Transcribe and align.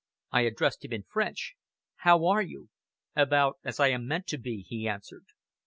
I 0.31 0.41
addressed 0.41 0.83
him 0.83 0.93
in 0.93 1.03
French: 1.03 1.53
"How 1.97 2.25
are 2.25 2.41
you?" 2.41 2.69
"About 3.15 3.59
as 3.63 3.79
I 3.79 3.89
am 3.89 4.07
meant 4.07 4.25
to 4.29 4.39
be," 4.39 4.65
he 4.67 4.87
answered. 4.89 5.25